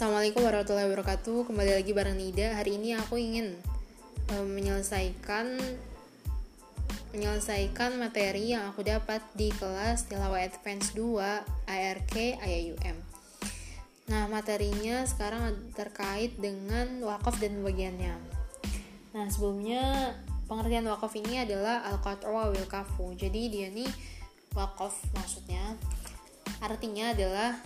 Assalamualaikum 0.00 0.48
warahmatullahi 0.48 0.88
wabarakatuh. 0.88 1.52
Kembali 1.52 1.76
lagi 1.76 1.92
bareng 1.92 2.16
Nida. 2.16 2.56
Hari 2.56 2.80
ini 2.80 2.96
aku 2.96 3.20
ingin 3.20 3.52
um, 4.32 4.48
menyelesaikan 4.48 5.60
menyelesaikan 7.12 8.00
materi 8.00 8.56
yang 8.56 8.72
aku 8.72 8.80
dapat 8.80 9.20
di 9.36 9.52
kelas 9.52 10.08
Tilawah 10.08 10.40
Advance 10.40 10.96
2 10.96 11.68
ARK 11.68 12.16
IAUM. 12.16 12.96
Nah, 14.08 14.24
materinya 14.32 15.04
sekarang 15.04 15.68
terkait 15.76 16.32
dengan 16.40 17.04
wakaf 17.04 17.36
dan 17.36 17.60
bagiannya. 17.60 18.16
Nah, 19.12 19.28
sebelumnya 19.28 20.16
pengertian 20.48 20.88
wakaf 20.88 21.12
ini 21.12 21.44
adalah 21.44 21.84
al-qat'u 21.92 22.32
wa 22.32 22.48
kafu. 22.72 23.20
Jadi 23.20 23.52
dia 23.52 23.68
nih 23.68 23.92
wakaf 24.56 24.96
maksudnya 25.12 25.76
artinya 26.64 27.12
adalah 27.12 27.60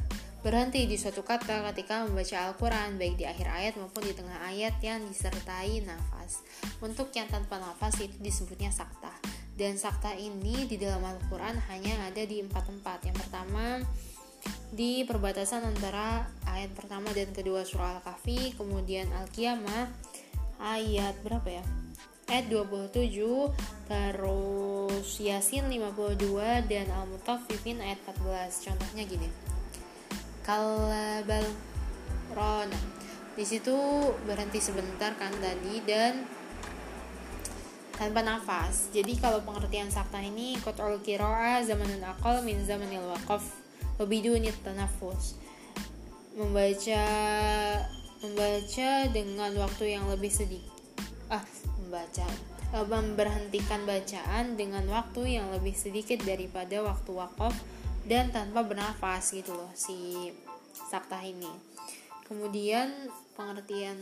berhenti 0.44 0.84
di 0.84 1.00
suatu 1.00 1.24
kata 1.24 1.64
ketika 1.72 2.04
membaca 2.04 2.52
Al-Quran 2.52 3.00
baik 3.00 3.16
di 3.16 3.24
akhir 3.24 3.48
ayat 3.48 3.74
maupun 3.80 4.04
di 4.04 4.12
tengah 4.12 4.44
ayat 4.44 4.76
yang 4.84 5.00
disertai 5.08 5.80
nafas. 5.88 6.44
Untuk 6.84 7.08
yang 7.16 7.32
tanpa 7.32 7.56
nafas 7.56 7.96
itu 8.04 8.12
disebutnya 8.20 8.68
sakta 8.68 9.08
dan 9.56 9.80
sakta 9.80 10.12
ini 10.12 10.68
di 10.68 10.76
dalam 10.76 11.00
Al-Quran 11.00 11.56
hanya 11.72 11.96
ada 12.04 12.20
di 12.28 12.44
empat 12.44 12.68
tempat. 12.68 13.00
Yang 13.08 13.24
pertama 13.24 13.80
di 14.68 15.08
perbatasan 15.08 15.64
antara 15.64 16.28
ayat 16.44 16.76
pertama 16.76 17.08
dan 17.16 17.32
kedua 17.32 17.64
surah 17.64 18.04
Al-Kahfi 18.04 18.52
kemudian 18.60 19.08
Al-Qiyamah 19.16 19.88
ayat 20.60 21.16
berapa 21.24 21.48
ya? 21.48 21.64
Ayat 22.28 22.52
27 22.52 23.16
terus 23.88 25.08
Yasin 25.24 25.72
52 25.72 26.68
dan 26.68 26.92
Al-Mutaffifin 26.92 27.80
ayat 27.80 27.96
14 28.04 28.68
contohnya 28.68 29.08
gini 29.08 29.53
kalabal 30.45 31.48
rona. 32.37 32.81
Di 33.34 33.42
situ 33.42 33.75
berhenti 34.28 34.62
sebentar 34.62 35.17
kan 35.19 35.33
tadi 35.42 35.83
dan 35.83 36.23
tanpa 37.97 38.23
nafas. 38.23 38.92
Jadi 38.95 39.19
kalau 39.19 39.42
pengertian 39.42 39.91
sakta 39.91 40.22
ini 40.22 40.55
kotol 40.62 41.03
kiroa 41.03 41.65
zamanun 41.67 42.05
akal 42.05 42.45
min 42.47 42.62
zamanil 42.62 43.11
wakaf 43.11 43.42
lebih 43.98 44.27
tanafus 44.67 45.39
membaca 46.34 47.05
membaca 48.19 48.91
dengan 49.15 49.53
waktu 49.55 49.84
yang 49.95 50.11
lebih 50.11 50.31
sedikit. 50.31 50.75
Ah 51.31 51.42
membaca. 51.78 52.27
Memberhentikan 52.75 53.87
bacaan 53.87 54.59
dengan 54.59 54.83
waktu 54.91 55.39
yang 55.39 55.55
lebih 55.55 55.78
sedikit 55.78 56.19
daripada 56.27 56.83
waktu 56.83 57.11
wakaf 57.15 57.55
dan 58.05 58.28
tanpa 58.33 58.64
bernafas 58.64 59.33
gitu 59.33 59.56
loh 59.56 59.72
si 59.72 60.30
sakta 60.72 61.20
ini. 61.24 61.50
Kemudian 62.24 62.88
pengertian 63.36 64.00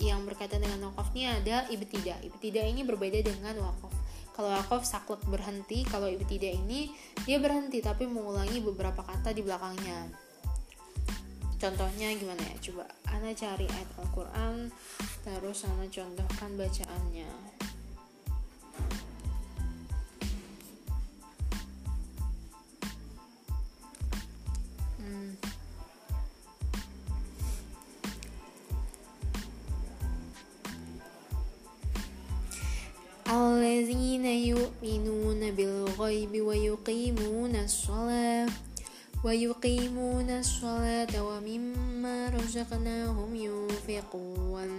yang 0.00 0.24
berkaitan 0.28 0.60
dengan 0.60 0.92
wakaf 0.92 1.12
ini 1.16 1.28
ada 1.28 1.64
ibtida. 1.72 2.20
Ibtida 2.20 2.62
ini 2.64 2.84
berbeda 2.84 3.20
dengan 3.24 3.56
wakaf 3.64 3.92
kalau 4.36 4.52
wakaf 4.52 4.84
saklek 4.84 5.24
berhenti. 5.24 5.88
Kalau 5.88 6.12
ibtida 6.12 6.52
ini 6.52 6.92
dia 7.24 7.40
berhenti 7.40 7.80
tapi 7.80 8.04
mengulangi 8.04 8.60
beberapa 8.60 9.00
kata 9.00 9.32
di 9.32 9.40
belakangnya. 9.40 10.12
Contohnya 11.56 12.12
gimana 12.12 12.44
ya? 12.44 12.56
Coba 12.60 12.84
Ana 13.08 13.32
cari 13.32 13.64
ayat 13.64 13.90
Al-Quran 13.96 14.68
terus 15.24 15.64
Ana 15.64 15.88
contohkan 15.88 16.52
bacaannya 16.52 17.30
razaqnahum 42.30 43.30
yunfiqun 43.34 44.70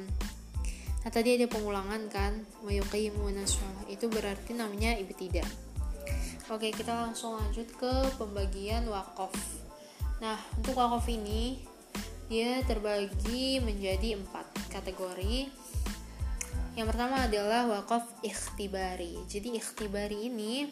nah 1.04 1.12
tadi 1.16 1.40
ada 1.40 1.48
pengulangan 1.48 2.12
kan 2.12 2.44
wa 2.64 2.72
yuqimuna 2.74 3.48
itu 3.88 4.12
berarti 4.12 4.52
namanya 4.52 4.92
ibtida. 5.00 5.46
Oke 6.52 6.72
kita 6.72 6.92
langsung 6.92 7.40
lanjut 7.40 7.68
ke 7.80 7.94
pembagian 8.20 8.88
wakaf. 8.92 9.32
Nah 10.20 10.36
untuk 10.60 10.76
wakaf 10.76 11.08
ini 11.08 11.64
dia 12.28 12.60
terbagi 12.68 13.64
menjadi 13.64 14.20
empat 14.20 14.52
kategori. 14.68 15.48
Yang 16.76 16.88
pertama 16.92 17.24
adalah 17.24 17.68
wakaf 17.72 18.04
ikhtibari. 18.24 19.16
Jadi 19.32 19.56
ikhtibari 19.56 20.28
ini 20.28 20.68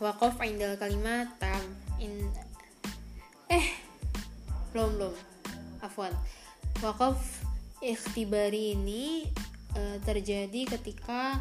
wakaf 0.00 0.36
indal 0.44 0.76
kalimat 0.76 1.32
tam 1.40 1.64
in 1.96 2.28
belum 4.72 5.00
belum 5.00 5.14
afwan 5.84 6.12
wakaf 6.80 7.20
ikhtibari 7.84 8.76
ini 8.76 9.28
e, 9.76 9.82
terjadi 10.04 10.76
ketika 10.76 11.40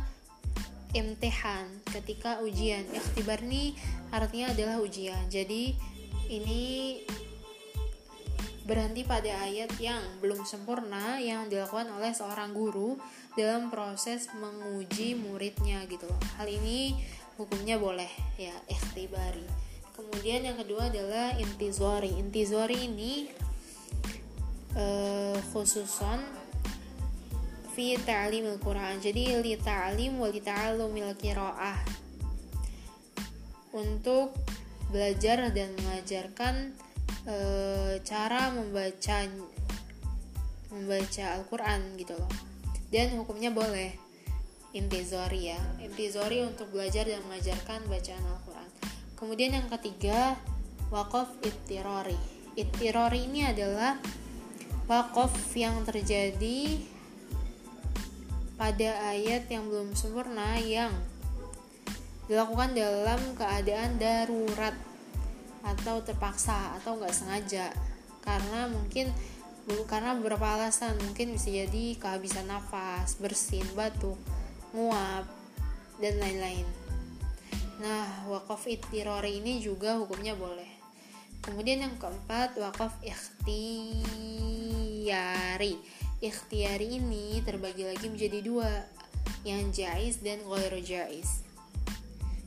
imtihan 0.92 1.68
ketika 1.88 2.44
ujian 2.44 2.84
ikhtibar 2.92 3.40
ini 3.44 3.76
artinya 4.12 4.52
adalah 4.52 4.78
ujian 4.84 5.32
jadi 5.32 5.72
ini 6.32 7.00
berhenti 8.72 9.04
pada 9.04 9.28
ayat 9.44 9.74
yang 9.82 10.00
belum 10.24 10.48
sempurna 10.48 11.18
yang 11.20 11.50
dilakukan 11.52 11.92
oleh 11.92 12.16
seorang 12.16 12.56
guru 12.56 12.96
dalam 13.36 13.68
proses 13.68 14.30
menguji 14.38 15.18
muridnya 15.18 15.84
gitu. 15.90 16.08
Hal 16.40 16.48
ini 16.48 16.96
hukumnya 17.36 17.76
boleh 17.82 18.08
ya 18.38 18.54
ikhtibari. 18.72 19.44
Kemudian 19.96 20.48
yang 20.48 20.58
kedua 20.58 20.88
adalah 20.88 21.36
intizori. 21.38 22.16
Intizori 22.16 22.88
ini 22.88 23.28
uh, 24.76 25.38
khususon 25.52 26.20
fi 27.72 27.96
ta'limil 28.00 28.60
Quran. 28.60 29.00
Jadi 29.00 29.40
li 29.40 29.56
ta'lim 29.56 30.20
wa 30.20 30.28
li 30.28 30.42
ta'allumil 30.44 31.16
qiraah. 31.16 31.80
Untuk 33.72 34.36
belajar 34.92 35.48
dan 35.56 35.72
mengajarkan 35.80 36.76
e, 37.24 37.36
cara 38.04 38.52
membaca 38.52 39.18
membaca 40.72 41.26
Al-Quran 41.40 41.96
gitu 41.96 42.16
loh 42.16 42.32
dan 42.92 43.16
hukumnya 43.16 43.52
boleh 43.56 43.96
intizori 44.76 45.52
ya 45.52 45.60
intizori 45.80 46.44
untuk 46.44 46.72
belajar 46.76 47.08
dan 47.08 47.24
mengajarkan 47.28 47.88
bacaan 47.88 48.24
Al-Quran 48.24 48.51
kemudian 49.22 49.54
yang 49.54 49.70
ketiga 49.70 50.36
wakaf 50.90 51.30
ittirori 51.46 52.18
ittirori 52.58 53.30
ini 53.30 53.48
adalah 53.48 53.96
wakaf 54.90 55.32
yang 55.56 55.86
terjadi 55.88 56.84
pada 58.60 59.10
ayat 59.10 59.50
yang 59.50 59.72
belum 59.72 59.96
sempurna 59.98 60.60
yang 60.60 60.94
dilakukan 62.30 62.78
dalam 62.78 63.22
keadaan 63.34 63.98
darurat 63.98 64.76
atau 65.66 66.02
terpaksa 66.06 66.78
atau 66.78 66.98
nggak 66.98 67.12
sengaja. 67.12 67.74
Karena 68.22 68.70
mungkin 68.70 69.10
karena 69.90 70.14
beberapa 70.14 70.58
alasan. 70.58 70.94
Mungkin 71.02 71.34
bisa 71.36 71.50
jadi 71.50 71.98
kehabisan 71.98 72.50
nafas, 72.50 73.18
bersin, 73.18 73.66
batuk, 73.74 74.18
nguap 74.78 75.26
dan 75.98 76.22
lain-lain. 76.22 76.81
Nah, 77.82 78.30
wakaf 78.30 78.70
ittirori 78.70 79.42
ini 79.42 79.58
juga 79.58 79.98
hukumnya 79.98 80.38
boleh. 80.38 80.70
Kemudian 81.42 81.82
yang 81.82 81.98
keempat, 81.98 82.54
wakaf 82.62 82.94
ikhtiyari. 83.02 83.98
Ikhtiyari 86.22 87.02
ini 87.02 87.42
terbagi 87.42 87.90
lagi 87.90 88.06
menjadi 88.06 88.46
dua, 88.46 88.70
yang 89.42 89.74
jais 89.74 90.22
dan 90.22 90.46
ghairu 90.46 90.78
jais. 90.86 91.42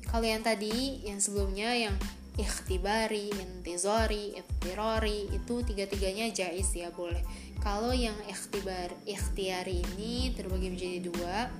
Kalau 0.06 0.22
yang 0.22 0.46
tadi, 0.46 1.02
yang 1.02 1.18
sebelumnya 1.18 1.74
yang 1.74 1.98
ikhtibari, 2.38 3.34
intizori, 3.34 4.38
ittirori 4.38 5.34
itu 5.34 5.66
tiga-tiganya 5.66 6.30
jais 6.30 6.70
ya 6.70 6.94
boleh. 6.94 7.22
Kalau 7.58 7.90
yang 7.90 8.14
ikhtibar, 8.30 8.94
ikhtiari 9.02 9.82
ini 9.82 10.30
terbagi 10.38 10.70
menjadi 10.70 10.98
dua, 11.10 11.50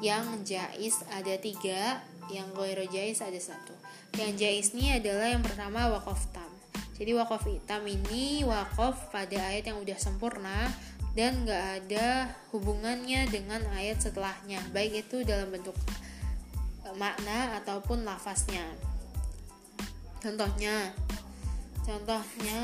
yang 0.00 0.40
jais 0.40 1.04
ada 1.12 1.36
tiga, 1.36 2.00
yang 2.30 2.46
goiro 2.54 2.86
jais 2.86 3.18
ada 3.24 3.38
satu. 3.40 3.74
Yang 4.14 4.32
jais 4.38 4.68
ini 4.76 5.00
adalah 5.00 5.32
yang 5.32 5.42
pertama 5.42 5.88
wakaf 5.90 6.28
tam. 6.30 6.50
Jadi 6.94 7.16
wakaf 7.16 7.48
tam 7.66 7.82
ini 7.88 8.46
wakaf 8.46 9.10
pada 9.10 9.50
ayat 9.50 9.72
yang 9.72 9.80
udah 9.82 9.98
sempurna 9.98 10.70
dan 11.16 11.42
gak 11.48 11.82
ada 11.82 12.30
hubungannya 12.54 13.26
dengan 13.28 13.60
ayat 13.74 13.98
setelahnya, 14.00 14.60
baik 14.70 15.08
itu 15.08 15.26
dalam 15.26 15.50
bentuk 15.50 15.74
makna 16.96 17.56
ataupun 17.62 18.04
lafaznya 18.04 18.68
contohnya 20.20 20.92
contohnya 21.82 22.62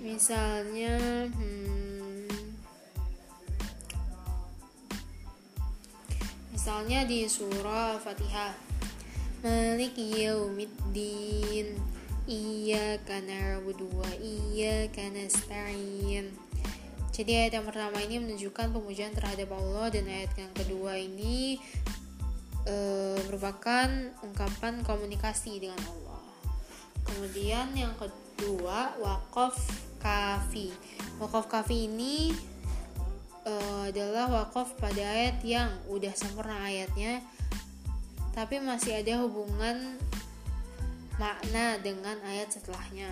misalnya 0.00 1.28
hmm, 1.28 1.59
misalnya 6.60 7.08
di 7.08 7.24
surah 7.24 7.96
Al-Fatihah 7.96 8.52
Malik 9.40 9.96
yaumiddin 9.96 11.72
Iyyaka 12.28 13.16
na'budu 13.24 13.88
wa 13.96 14.04
iyyaka 14.20 15.08
nasta'in 15.08 16.28
jadi 17.16 17.48
ayat 17.48 17.52
yang 17.56 17.64
pertama 17.64 17.96
ini 18.04 18.20
menunjukkan 18.20 18.76
pemujaan 18.76 19.16
terhadap 19.16 19.56
Allah 19.56 19.88
dan 19.88 20.04
ayat 20.04 20.36
yang 20.36 20.52
kedua 20.52 21.00
ini 21.00 21.56
e, 22.68 22.76
merupakan 23.24 23.88
ungkapan 24.24 24.80
komunikasi 24.84 25.60
dengan 25.60 25.80
Allah. 25.84 26.24
Kemudian 27.04 27.76
yang 27.76 27.92
kedua 28.00 28.96
wakaf 29.00 29.56
kafi. 30.00 30.72
Wakaf 31.20 31.50
kafi 31.50 31.92
ini 31.92 32.32
e, 33.50 33.90
adalah 33.90 34.30
wakaf 34.30 34.78
pada 34.78 35.02
ayat 35.02 35.42
yang 35.42 35.74
udah 35.90 36.14
sempurna 36.14 36.54
ayatnya, 36.62 37.18
tapi 38.30 38.62
masih 38.62 39.02
ada 39.02 39.18
hubungan 39.26 39.98
makna 41.18 41.82
dengan 41.82 42.14
ayat 42.22 42.54
setelahnya. 42.54 43.10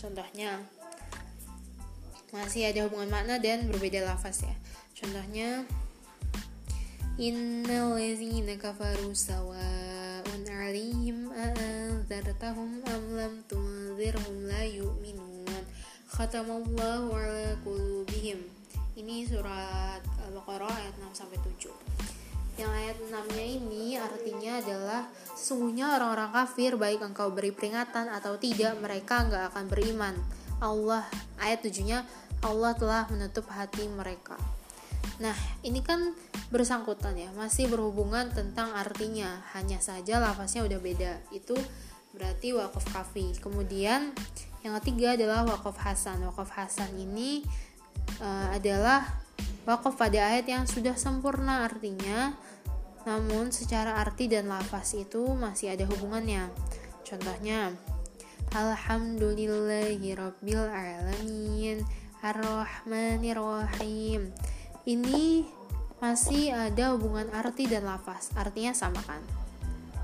Contohnya, 0.00 0.64
masih 2.32 2.72
ada 2.72 2.88
hubungan 2.88 3.12
makna 3.12 3.36
dan 3.36 3.68
berbeda 3.68 4.08
lafaz 4.08 4.48
ya. 4.48 4.56
Contohnya 4.96 5.68
Innal 7.18 7.98
ladzina 7.98 8.54
kafaru 8.54 9.10
sawa'un 9.10 10.42
'alaihim 10.46 11.26
a'anzartahum 11.34 12.78
am 12.86 13.02
lam 13.18 13.42
tunzirhum 13.50 14.46
la 14.46 14.62
yu'minun. 14.62 15.66
Khatamallahu 16.14 17.10
'ala 17.10 17.58
qulubihim. 17.66 18.57
Ini 18.98 19.22
surat 19.30 20.02
Al-Baqarah 20.26 20.74
ayat 20.74 20.98
6 20.98 21.22
sampai 21.22 21.38
7. 21.38 21.70
Yang 22.58 22.72
ayat 22.74 22.96
6-nya 22.98 23.46
ini 23.46 23.94
artinya 23.94 24.58
adalah 24.58 25.06
sesungguhnya 25.38 25.94
orang-orang 25.94 26.34
kafir 26.34 26.74
baik 26.74 27.06
engkau 27.06 27.30
beri 27.30 27.54
peringatan 27.54 28.10
atau 28.10 28.34
tidak 28.42 28.74
mereka 28.82 29.22
nggak 29.22 29.54
akan 29.54 29.70
beriman 29.70 30.18
Allah 30.58 31.06
ayat 31.38 31.62
tujuhnya 31.62 32.02
Allah 32.42 32.74
telah 32.74 33.06
menutup 33.14 33.46
hati 33.54 33.86
mereka. 33.86 34.34
Nah, 35.22 35.38
ini 35.62 35.78
kan 35.78 36.10
bersangkutan 36.50 37.14
ya, 37.14 37.30
masih 37.38 37.70
berhubungan 37.70 38.34
tentang 38.34 38.74
artinya. 38.74 39.46
Hanya 39.54 39.78
saja 39.78 40.18
lafaznya 40.18 40.66
udah 40.66 40.78
beda. 40.82 41.22
Itu 41.30 41.54
berarti 42.18 42.50
wakaf 42.50 42.82
kafi. 42.90 43.38
Kemudian 43.38 44.10
yang 44.66 44.74
ketiga 44.82 45.14
adalah 45.14 45.46
wakaf 45.46 45.78
hasan. 45.86 46.18
Wakaf 46.26 46.50
hasan 46.50 46.98
ini 46.98 47.46
uh, 48.22 48.54
adalah 48.54 49.18
wakaf 49.68 49.98
pada 49.98 50.32
ayat 50.32 50.48
yang 50.48 50.64
sudah 50.64 50.94
sempurna 50.94 51.66
artinya, 51.66 52.32
namun 53.04 53.52
secara 53.52 54.00
arti 54.00 54.28
dan 54.28 54.48
lafaz 54.48 54.94
itu 54.96 55.34
masih 55.36 55.70
ada 55.74 55.84
hubungannya. 55.88 56.48
Contohnya, 57.04 57.72
Alamin 60.68 61.84
Ar-Rahmanir-Rahim. 62.24 64.32
Ini 64.88 65.44
masih 66.00 66.54
ada 66.54 66.96
hubungan 66.96 67.28
arti 67.34 67.66
dan 67.68 67.84
lafaz. 67.84 68.30
Artinya 68.34 68.72
sama 68.72 69.02
kan? 69.04 69.20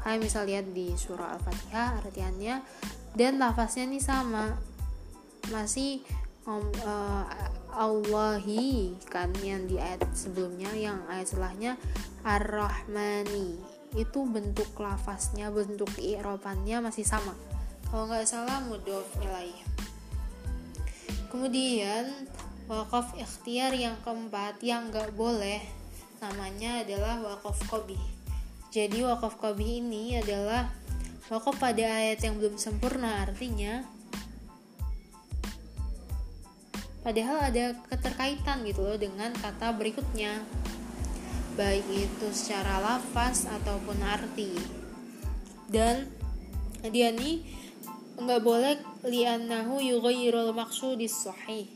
Kayak 0.05 0.21
misal 0.21 0.45
lihat 0.45 0.69
di 0.77 0.93
surah 0.93 1.33
Al-Fatihah 1.33 2.05
artiannya 2.05 2.61
Dan 3.17 3.41
lafaznya 3.41 3.89
ini 3.89 4.05
sama 4.05 4.53
Masih 5.49 6.05
um, 6.47 6.65
uh, 6.85 7.25
Allahi 7.75 8.95
kan 9.11 9.35
yang 9.43 9.67
di 9.67 9.81
ayat 9.81 10.05
sebelumnya 10.15 10.71
yang 10.73 11.03
ayat 11.11 11.33
setelahnya 11.33 11.73
Ar-Rahmani. 12.23 13.59
Itu 13.95 14.27
bentuk 14.27 14.75
lafaznya 14.79 15.51
bentuk 15.51 15.91
iropannya 15.99 16.83
masih 16.83 17.07
sama. 17.07 17.35
Kalau 17.91 18.11
nggak 18.11 18.27
salah 18.27 18.59
mudof 18.65 19.07
ilaih. 19.23 19.59
Kemudian 21.31 22.11
wakaf 22.65 23.13
ikhtiar 23.21 23.77
yang 23.77 24.01
keempat 24.01 24.57
yang 24.65 24.89
nggak 24.89 25.13
boleh 25.13 25.61
namanya 26.25 26.81
adalah 26.81 27.21
wakaf 27.21 27.61
kobi 27.69 28.01
jadi 28.73 29.05
wakaf 29.05 29.37
kobi 29.37 29.85
ini 29.85 30.17
adalah 30.17 30.73
wakaf 31.29 31.61
pada 31.61 31.85
ayat 31.85 32.25
yang 32.25 32.41
belum 32.41 32.57
sempurna 32.57 33.29
artinya 33.29 33.85
padahal 37.05 37.53
ada 37.53 37.77
keterkaitan 37.93 38.65
gitu 38.65 38.81
loh 38.81 38.97
dengan 38.97 39.31
kata 39.37 39.77
berikutnya. 39.77 40.41
Baik 41.55 41.87
itu 41.93 42.27
secara 42.35 42.81
lafaz 42.83 43.47
ataupun 43.47 44.01
arti. 44.03 44.57
Dan 45.69 46.09
dia 46.83 47.13
nih 47.15 47.45
nggak 48.19 48.43
boleh 48.43 48.81
lianahu 49.05 49.79
yughayyirul 49.79 50.57
maqsudis 50.57 51.29
sahih. 51.29 51.69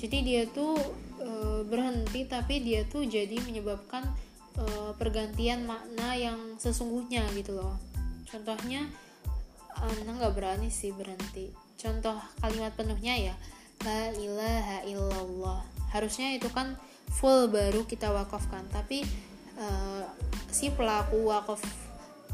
Jadi 0.00 0.18
dia 0.24 0.42
tuh 0.48 0.80
e, 1.20 1.62
berhenti 1.68 2.24
tapi 2.24 2.64
dia 2.64 2.88
tuh 2.88 3.04
jadi 3.04 3.36
menyebabkan 3.44 4.08
e, 4.56 4.96
pergantian 4.96 5.68
makna 5.68 6.16
yang 6.16 6.56
sesungguhnya 6.56 7.28
gitu 7.36 7.60
loh. 7.60 7.76
Contohnya 8.26 8.88
anda 9.76 10.10
nggak 10.16 10.34
berani 10.34 10.72
sih 10.72 10.90
berhenti 10.96 11.69
contoh 11.80 12.16
kalimat 12.44 12.72
penuhnya 12.76 13.32
ya. 13.32 13.34
La 13.80 14.12
ilaha 14.12 14.84
illallah. 14.84 15.64
Harusnya 15.88 16.36
itu 16.36 16.52
kan 16.52 16.76
full 17.08 17.48
baru 17.48 17.88
kita 17.88 18.12
wakafkan 18.12 18.68
tapi 18.70 19.02
e, 19.56 19.66
si 20.52 20.70
pelaku 20.70 21.26
wakaf 21.26 21.64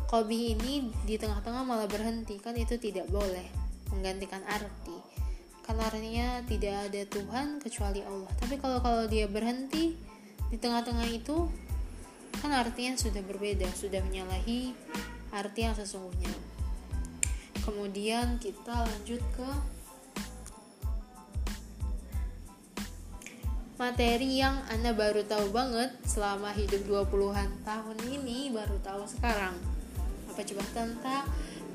Kobi 0.06 0.54
ini 0.54 0.86
di 1.02 1.18
tengah-tengah 1.18 1.62
malah 1.66 1.86
berhenti. 1.86 2.38
Kan 2.42 2.58
itu 2.58 2.78
tidak 2.78 3.06
boleh 3.10 3.46
menggantikan 3.94 4.42
arti. 4.46 4.98
Kan 5.66 5.82
artinya 5.82 6.42
tidak 6.46 6.90
ada 6.90 7.02
Tuhan 7.10 7.58
kecuali 7.58 8.02
Allah. 8.06 8.30
Tapi 8.38 8.54
kalau 8.58 8.78
kalau 8.82 9.06
dia 9.10 9.26
berhenti 9.26 9.98
di 10.46 10.56
tengah-tengah 10.62 11.10
itu 11.10 11.50
kan 12.38 12.52
artinya 12.52 12.94
sudah 12.94 13.22
berbeda 13.24 13.66
sudah 13.74 13.98
menyalahi 14.04 14.76
arti 15.34 15.60
yang 15.66 15.74
sesungguhnya 15.74 16.55
kemudian 17.66 18.38
kita 18.38 18.86
lanjut 18.86 19.18
ke 19.34 19.50
materi 23.76 24.40
yang 24.40 24.62
Anda 24.72 24.94
baru 24.96 25.26
tahu 25.26 25.52
banget 25.52 25.92
selama 26.06 26.54
hidup 26.54 26.86
20-an 26.88 27.60
tahun 27.66 27.98
ini 28.08 28.54
baru 28.54 28.78
tahu 28.80 29.04
sekarang. 29.04 29.52
Apa 30.32 30.40
coba 30.46 30.64
tentang 30.72 31.26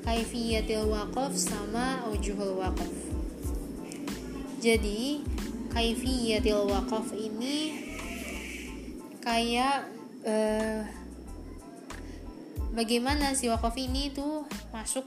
kaifiyatil 0.02 0.90
waqaf 0.90 1.30
sama 1.36 2.02
ujuhul 2.10 2.58
waqaf. 2.58 2.90
Jadi 4.58 5.22
kaifiyatil 5.70 6.66
waqaf 6.66 7.14
ini 7.14 7.86
kayak 9.22 9.86
uh, 10.26 10.82
bagaimana 12.74 13.38
si 13.38 13.46
wakaf 13.46 13.78
ini 13.78 14.10
tuh 14.10 14.42
masuk 14.74 15.06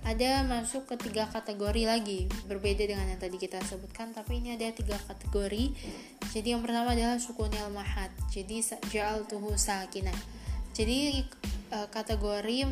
ada 0.00 0.42
masuk 0.48 0.88
ke 0.88 0.96
tiga 0.96 1.28
kategori 1.28 1.84
lagi 1.84 2.24
berbeda 2.48 2.88
dengan 2.88 3.04
yang 3.04 3.20
tadi 3.20 3.36
kita 3.36 3.60
sebutkan 3.60 4.16
tapi 4.16 4.40
ini 4.40 4.56
ada 4.56 4.72
tiga 4.72 4.96
kategori. 4.96 5.76
Jadi 6.32 6.48
yang 6.56 6.64
pertama 6.64 6.96
adalah 6.96 7.20
sukunil 7.20 7.68
mahat 7.68 8.08
jadi 8.32 8.64
ja'al 8.88 9.28
tuhu 9.28 9.52
sakinah. 9.60 10.16
Jadi 10.72 11.20
uh, 11.76 11.88
kategori 11.92 12.64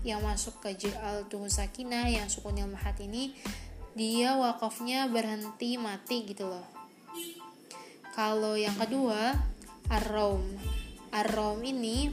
yang 0.00 0.20
masuk 0.24 0.64
ke 0.64 0.72
ja'al 0.88 1.28
tuh 1.28 1.44
sakinah 1.52 2.08
yang 2.08 2.24
sukunil 2.32 2.64
mahat 2.64 2.96
ini 3.04 3.36
dia 3.92 4.38
wakafnya 4.40 5.04
berhenti 5.12 5.76
mati 5.76 6.24
gitu 6.24 6.48
loh. 6.48 6.64
Kalau 8.16 8.56
yang 8.56 8.74
kedua 8.80 9.36
ar-rom 9.92 10.40
ar-rom 11.12 11.60
ini 11.60 12.08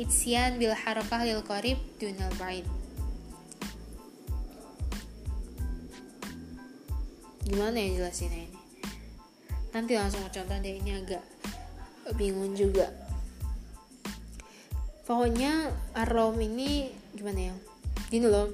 itsian 0.00 0.56
bil 0.56 0.72
harakah 0.72 1.28
lil 1.28 1.44
qarib 1.44 1.76
dunal 2.00 2.32
ba'id 2.40 2.64
gimana 7.52 7.76
ya 7.76 8.00
jelasinnya 8.00 8.48
ini 8.48 8.60
nanti 9.76 9.92
langsung 9.92 10.24
contoh 10.24 10.56
deh 10.56 10.74
ini 10.80 10.90
agak 10.96 11.20
bingung 12.16 12.56
juga 12.56 12.88
pokoknya 15.04 15.68
arom 15.92 16.40
ini 16.40 16.88
gimana 17.12 17.52
ya 17.52 17.54
gini 18.08 18.24
loh 18.24 18.48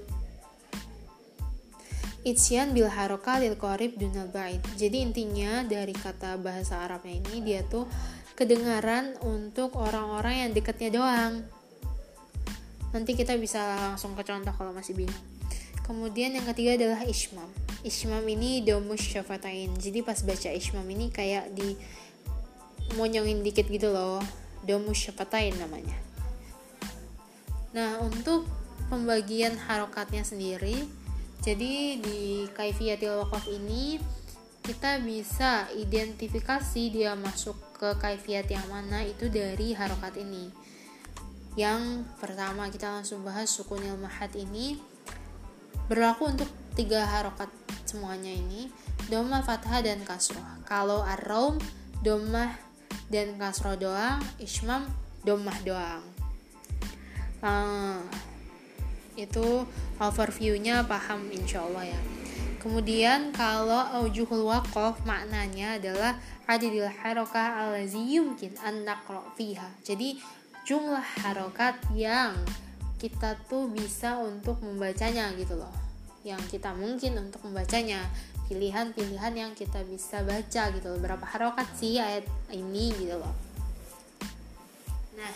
Itsian 2.26 2.74
bil 2.74 2.90
haroka 2.90 3.38
lil 3.40 3.56
korib 3.56 3.96
dunal 3.96 4.28
bait. 4.28 4.60
Jadi 4.76 5.00
intinya 5.00 5.64
dari 5.64 5.96
kata 5.96 6.36
bahasa 6.36 6.82
Arabnya 6.84 7.14
ini 7.24 7.40
dia 7.40 7.64
tuh 7.64 7.88
kedengaran 8.36 9.16
untuk 9.24 9.78
orang-orang 9.78 10.44
yang 10.44 10.50
dekatnya 10.52 10.90
doang. 10.92 11.46
Nanti 12.92 13.16
kita 13.16 13.32
bisa 13.38 13.94
langsung 13.94 14.12
ke 14.12 14.26
contoh 14.28 14.50
kalau 14.52 14.76
masih 14.76 14.98
bingung. 14.98 15.37
Kemudian 15.88 16.36
yang 16.36 16.44
ketiga 16.44 16.76
adalah 16.76 17.02
ismam 17.08 17.48
ismam 17.86 18.24
ini 18.26 18.62
domus 18.66 19.02
syafatain. 19.02 19.70
Jadi 19.78 20.02
pas 20.02 20.18
baca 20.18 20.50
ismam 20.50 20.86
ini 20.90 21.10
kayak 21.14 21.54
di 21.54 21.78
monyongin 22.98 23.44
dikit 23.44 23.70
gitu 23.70 23.90
loh. 23.92 24.22
Domus 24.66 24.98
syafatain 24.98 25.54
namanya. 25.56 25.94
Nah 27.72 28.02
untuk 28.02 28.48
pembagian 28.90 29.54
harokatnya 29.56 30.24
sendiri 30.24 30.88
jadi 31.38 32.02
di 32.02 32.50
kaifiyatil 32.50 33.22
wakaf 33.22 33.46
ini 33.46 34.02
kita 34.64 35.00
bisa 35.00 35.70
identifikasi 35.72 36.82
dia 36.92 37.14
masuk 37.14 37.56
ke 37.78 37.94
kaifiyat 37.96 38.50
yang 38.50 38.66
mana 38.68 39.06
itu 39.06 39.30
dari 39.30 39.72
harokat 39.72 40.18
ini. 40.18 40.50
Yang 41.54 42.04
pertama 42.18 42.66
kita 42.68 42.90
langsung 42.90 43.22
bahas 43.22 43.48
sukunil 43.48 43.96
mahat 43.96 44.34
ini 44.34 44.76
berlaku 45.88 46.30
untuk 46.30 46.50
tiga 46.76 47.02
harokat 47.08 47.50
semuanya 47.88 48.30
ini 48.30 48.68
doma 49.08 49.40
fathah 49.40 49.80
dan 49.80 50.04
kasroh 50.04 50.44
kalau 50.68 51.00
arrom 51.00 51.56
domah 52.04 52.52
dan 53.08 53.34
kasroh 53.40 53.74
doang 53.74 54.20
ismam 54.38 54.84
domah 55.24 55.56
doang. 55.64 56.04
Nah, 57.40 58.02
itu 59.18 59.66
overviewnya 59.98 60.86
paham 60.86 61.26
insya 61.32 61.64
Allah 61.66 61.96
ya. 61.96 62.00
Kemudian 62.58 63.30
kalau 63.30 63.78
aujuhul 64.02 64.46
wakof 64.46 64.98
maknanya 65.06 65.78
adalah 65.78 66.18
adidil 66.50 66.90
harokah 66.90 67.66
alazi 67.66 68.18
yumkin 68.18 68.54
an 68.62 68.82
fiha. 69.38 69.70
Jadi 69.86 70.18
jumlah 70.66 71.06
harokat 71.22 71.78
yang 71.94 72.34
kita 72.98 73.38
tuh 73.46 73.70
bisa 73.70 74.18
untuk 74.18 74.58
membacanya 74.60 75.30
gitu 75.38 75.54
loh. 75.54 75.70
Yang 76.26 76.58
kita 76.58 76.74
mungkin 76.74 77.14
untuk 77.22 77.46
membacanya. 77.46 78.02
Pilihan-pilihan 78.48 79.34
yang 79.36 79.52
kita 79.54 79.84
bisa 79.86 80.24
baca 80.26 80.74
gitu 80.74 80.90
loh. 80.90 80.98
Berapa 80.98 81.22
harokat 81.22 81.70
sih 81.78 82.02
ayat 82.02 82.26
ini 82.50 82.90
gitu 82.98 83.14
loh. 83.20 83.30
Nah 85.14 85.30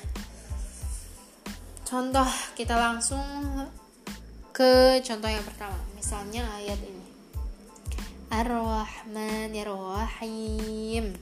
contoh 1.86 2.26
kita 2.58 2.74
langsung 2.74 3.22
ke 4.50 4.98
contoh 5.06 5.30
yang 5.30 5.46
pertama. 5.46 5.78
Misalnya 5.94 6.42
ayat 6.58 6.82
ini. 6.82 7.06
Ar-Rahmanir-Rahim. 8.32 11.12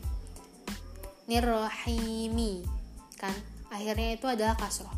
Nirrahimi 1.31 2.67
kan 3.15 3.31
akhirnya 3.71 4.19
itu 4.19 4.27
adalah 4.27 4.59
kasroh 4.59 4.91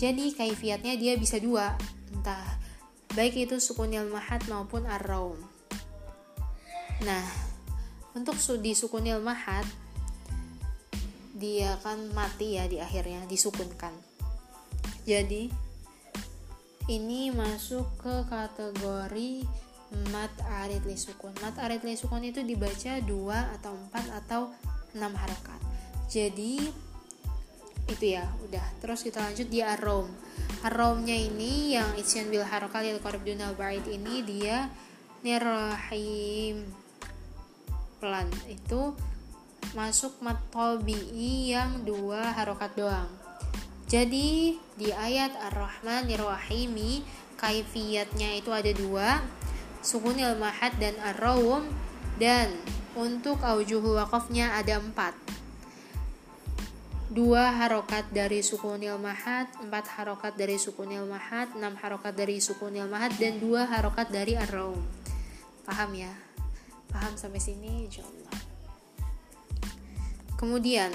jadi 0.00 0.32
kaifiatnya 0.32 0.96
dia 0.96 1.12
bisa 1.20 1.36
dua, 1.36 1.76
entah 2.08 2.56
baik 3.12 3.36
itu 3.36 3.60
sukunil 3.60 4.08
mahat 4.08 4.40
maupun 4.48 4.88
ar-raum. 4.88 5.36
Nah, 7.04 7.24
untuk 8.16 8.40
di 8.64 8.72
sukunil 8.72 9.20
mahat 9.20 9.68
dia 11.36 11.76
akan 11.80 12.16
mati 12.16 12.56
ya 12.56 12.64
di 12.64 12.80
akhirnya 12.80 13.28
disukunkan. 13.28 13.92
Jadi 15.04 15.52
ini 16.88 17.28
masuk 17.32 17.84
ke 18.00 18.24
kategori 18.28 19.44
mat 20.12 20.32
arid 20.64 20.80
li 20.88 20.96
sukun. 20.96 21.36
Mat 21.44 21.60
arid 21.60 21.84
li 21.84 21.92
sukun 21.96 22.24
itu 22.24 22.40
dibaca 22.40 23.00
dua 23.04 23.52
atau 23.56 23.76
empat 23.76 24.04
atau 24.24 24.48
enam 24.96 25.12
harakat. 25.12 25.60
Jadi 26.08 26.88
itu 27.90 28.14
ya 28.14 28.24
udah. 28.46 28.66
Terus 28.78 29.02
kita 29.02 29.18
lanjut 29.20 29.48
di 29.50 29.60
arom. 29.60 30.06
Aromnya 30.62 31.16
ini 31.16 31.74
yang 31.74 31.98
isyan 31.98 32.30
bil 32.30 32.46
lil 32.46 33.00
qarib 33.02 33.22
dunal 33.26 33.58
ba'id 33.58 33.84
ini 33.90 34.22
dia 34.22 34.70
nirahim. 35.26 36.70
Pelan. 37.98 38.30
Itu 38.48 38.94
masuk 39.74 40.18
matobi'i 40.22 41.52
yang 41.52 41.82
dua 41.84 42.32
harokat 42.34 42.72
doang. 42.78 43.10
Jadi 43.90 44.54
di 44.78 44.88
ayat 44.94 45.34
ar-rahman 45.50 46.06
nirahimi 46.06 47.02
kaifiyatnya 47.34 48.38
itu 48.38 48.54
ada 48.54 48.70
dua 48.70 49.18
sukunil 49.82 50.38
mahad 50.38 50.76
dan 50.78 50.94
ar-rawum 51.02 51.66
dan 52.20 52.52
untuk 52.94 53.40
aujuhul 53.40 53.96
wakafnya 53.98 54.54
ada 54.54 54.78
empat 54.78 55.16
dua 57.10 57.50
harokat 57.50 58.06
dari 58.14 58.38
sukunil 58.38 58.94
mahat, 59.02 59.50
empat 59.58 59.98
harokat 59.98 60.38
dari 60.38 60.54
sukunil 60.62 61.10
mahat, 61.10 61.50
enam 61.58 61.74
harokat 61.74 62.14
dari 62.14 62.38
sukunil 62.38 62.86
mahat, 62.86 63.10
dan 63.18 63.42
dua 63.42 63.66
harokat 63.66 64.14
dari 64.14 64.38
arraum. 64.38 64.78
Paham 65.66 65.90
ya? 65.98 66.14
Paham 66.86 67.18
sampai 67.18 67.42
sini 67.42 67.90
insyaallah. 67.90 68.38
Kemudian 70.38 70.94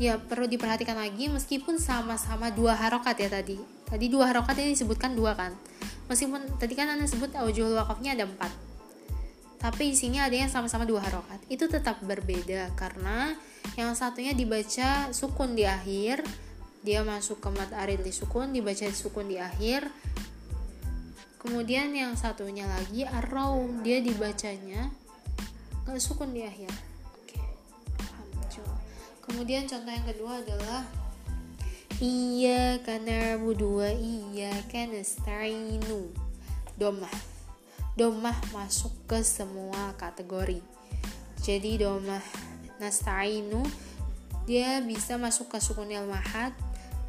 ya 0.00 0.16
perlu 0.16 0.48
diperhatikan 0.48 0.96
lagi 0.96 1.28
meskipun 1.28 1.76
sama-sama 1.76 2.48
dua 2.48 2.72
harokat 2.72 3.20
ya 3.20 3.28
tadi. 3.28 3.60
Tadi 3.84 4.06
dua 4.08 4.32
harokat 4.32 4.56
ini 4.64 4.72
disebutkan 4.72 5.12
dua 5.12 5.36
kan. 5.36 5.52
Meskipun 6.08 6.56
tadi 6.56 6.72
kan 6.72 6.88
anda 6.88 7.04
sebut 7.04 7.36
aujul 7.36 7.76
wakafnya 7.76 8.16
ada 8.16 8.24
empat. 8.24 8.65
Tapi 9.66 9.90
di 9.90 9.98
sini 9.98 10.22
ada 10.22 10.30
yang 10.30 10.46
sama-sama 10.46 10.86
dua 10.86 11.02
harokat. 11.02 11.42
Itu 11.50 11.66
tetap 11.66 11.98
berbeda 11.98 12.70
karena 12.78 13.34
yang 13.74 13.98
satunya 13.98 14.30
dibaca 14.30 15.10
sukun 15.10 15.58
di 15.58 15.66
akhir 15.66 16.22
dia 16.86 17.02
masuk 17.02 17.42
ke 17.42 17.50
mat 17.50 17.74
arid 17.74 18.06
di 18.06 18.14
sukun 18.14 18.54
dibaca 18.54 18.86
sukun 18.94 19.26
di 19.26 19.42
akhir. 19.42 19.90
Kemudian 21.42 21.90
yang 21.98 22.14
satunya 22.14 22.62
lagi 22.70 23.02
arraum 23.10 23.82
dia 23.82 23.98
dibacanya 23.98 24.86
nggak 25.82 25.98
sukun 25.98 26.30
di 26.30 26.46
akhir. 26.46 26.70
Kemudian 29.26 29.66
contoh 29.66 29.90
yang 29.90 30.06
kedua 30.06 30.46
adalah 30.46 30.86
iya 31.98 32.78
karena 32.86 33.34
dua 33.34 33.90
iya 33.90 34.54
karena 34.70 35.02
stainu 35.02 36.14
domah 36.78 37.35
domah 37.96 38.36
masuk 38.52 38.92
ke 39.08 39.24
semua 39.24 39.96
kategori. 39.96 40.60
Jadi 41.40 41.80
domah 41.80 42.20
nasta'inu 42.76 43.64
dia 44.44 44.84
bisa 44.84 45.16
masuk 45.16 45.56
ke 45.56 45.58
sukunil 45.58 46.04
mahat 46.04 46.52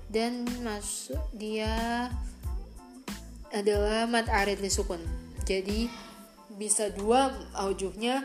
dan 0.08 0.48
masuk 0.63 1.20
dia 1.36 2.08
adalah 3.51 4.08
mat 4.08 4.32
arid 4.32 4.63
li 4.63 4.72
sukun. 4.72 5.03
Jadi 5.44 5.91
bisa 6.56 6.88
dua 6.96 7.36
aujuhnya. 7.60 8.24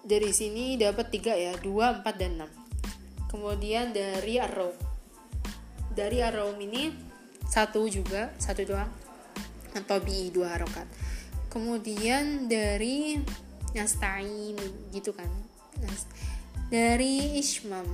Dari 0.00 0.32
sini 0.32 0.80
dapat 0.80 1.12
tiga 1.12 1.36
ya 1.36 1.52
dua 1.60 2.00
empat 2.00 2.14
dan 2.16 2.40
enam. 2.40 2.50
Kemudian 3.26 3.92
dari 3.92 4.40
arrow 4.40 4.72
dari 5.92 6.22
arrow 6.22 6.54
ini 6.56 6.94
satu 7.44 7.90
juga 7.90 8.30
satu 8.38 8.62
doang. 8.62 8.90
Atau 9.74 9.98
bi 10.02 10.30
dua 10.30 10.54
harokat 10.56 11.09
kemudian 11.50 12.46
dari 12.46 13.18
nasta'in 13.74 14.56
gitu 14.94 15.10
kan. 15.10 15.28
Dari 16.70 17.38
Ishmam. 17.42 17.86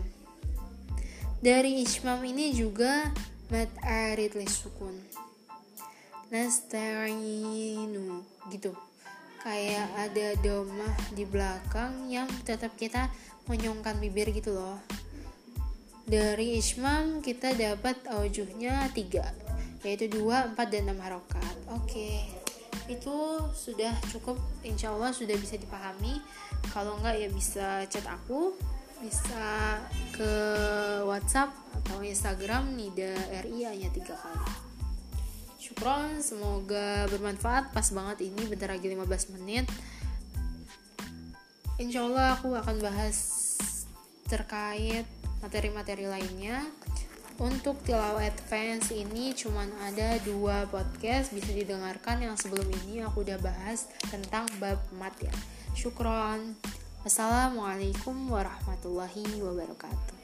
Dari 1.41 1.81
Ishmam 1.81 2.21
ini 2.29 2.53
juga 2.53 3.09
mat 3.49 3.73
arid 3.81 4.37
sukun. 4.49 4.93
Nasta'inu 6.29 8.21
gitu. 8.53 8.77
Kayak 9.41 9.89
ada 9.95 10.27
domah 10.43 10.97
di 11.15 11.25
belakang 11.25 12.11
yang 12.11 12.27
tetap 12.43 12.75
kita 12.77 13.09
menyongkan 13.49 13.97
bibir 13.97 14.29
gitu 14.37 14.53
loh. 14.53 14.77
Dari 16.07 16.61
Ishmam 16.61 17.25
kita 17.25 17.57
dapat 17.57 17.99
aujuhnya 18.11 18.91
tiga 18.93 19.33
yaitu 19.87 20.11
dua 20.11 20.51
empat 20.51 20.67
dan 20.75 20.91
enam 20.91 20.99
harokat. 20.99 21.55
Oke. 21.71 21.95
okay 21.95 22.46
itu 22.87 23.43
sudah 23.53 23.93
cukup. 24.13 24.39
Insya 24.63 24.95
Allah 24.95 25.11
sudah 25.15 25.35
bisa 25.39 25.59
dipahami. 25.59 26.19
Kalau 26.71 26.99
enggak 26.99 27.17
ya 27.21 27.29
bisa 27.31 27.67
chat 27.91 28.07
aku 28.07 28.55
bisa 28.97 29.77
ke 30.17 30.33
WhatsApp 31.05 31.53
atau 31.77 32.01
Instagram 32.01 32.73
Nida 32.73 33.13
RI 33.45 33.69
hanya 33.69 33.93
tiga 33.93 34.17
kali. 34.17 34.49
Syukron 35.61 36.25
semoga 36.25 37.05
bermanfaat. 37.13 37.75
Pas 37.77 37.87
banget 37.93 38.31
ini 38.33 38.49
bentar 38.49 38.73
lagi 38.73 38.89
15 38.89 39.35
menit. 39.37 39.67
Insya 41.77 42.09
Allah 42.09 42.41
aku 42.41 42.57
akan 42.57 42.81
bahas 42.81 43.19
terkait 44.27 45.05
materi-materi 45.45 46.09
lainnya 46.09 46.65
untuk 47.37 47.77
Tilau 47.85 48.17
Advance 48.17 48.97
ini 48.97 49.37
cuman 49.37 49.69
ada 49.85 50.17
dua 50.25 50.65
podcast 50.73 51.37
bisa 51.37 51.53
didengarkan 51.53 52.25
yang 52.25 52.33
sebelum 52.33 52.65
ini 52.85 53.05
aku 53.05 53.29
udah 53.29 53.37
bahas 53.45 53.93
tentang 54.09 54.49
bab 54.57 54.81
Mat 54.97 55.13
ya. 55.21 55.37
Syukron. 55.77 56.57
Assalamualaikum 57.05 58.33
warahmatullahi 58.33 59.37
wabarakatuh. 59.45 60.17